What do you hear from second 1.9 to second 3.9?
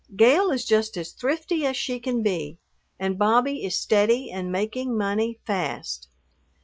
can be and Bobby is